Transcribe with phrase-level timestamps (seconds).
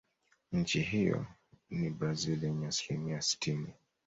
[0.51, 1.25] Nchi hiyo
[1.69, 3.73] ni Blazil yenye asilimia sitini